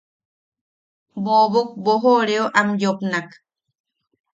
[1.23, 3.27] Bobok boʼojooreo am yopnak: